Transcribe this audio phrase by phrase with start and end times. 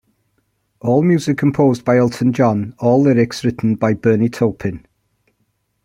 [0.79, 4.87] All music composed by Elton John, all lyrics written by Bernie Taupin.